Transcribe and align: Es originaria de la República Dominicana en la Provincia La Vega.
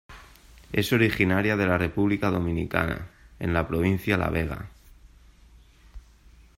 Es 0.73 0.91
originaria 0.93 1.55
de 1.55 1.67
la 1.67 1.77
República 1.77 2.31
Dominicana 2.31 3.09
en 3.37 3.53
la 3.53 3.67
Provincia 3.67 4.17
La 4.17 4.31
Vega. 4.31 4.67